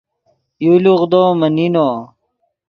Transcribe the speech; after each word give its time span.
یو 0.65 0.73
لوغدو 0.83 1.23
من 1.39 1.51
نینو 1.57 1.87